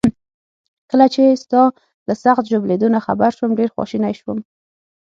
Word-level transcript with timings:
کله 0.89 1.05
چي 1.13 1.23
ستا 1.43 1.61
له 2.07 2.13
سخت 2.23 2.43
ژوبلېدو 2.51 2.87
نه 2.95 2.99
خبر 3.05 3.29
شوم، 3.37 3.51
ډیر 3.59 3.69
خواشینی 3.75 4.13
شوم. 4.19 4.39